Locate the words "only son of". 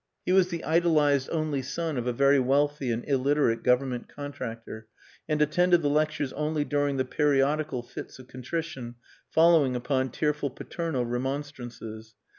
1.31-2.07